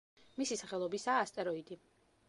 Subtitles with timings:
[0.41, 1.83] მისი სახელობისაა ასტეროიდი.